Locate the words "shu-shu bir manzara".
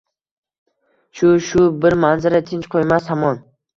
1.21-2.41